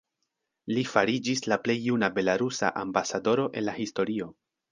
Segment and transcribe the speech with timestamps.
[0.75, 4.33] Li fariĝis la plej juna belarusa Ambasadoro en la historio.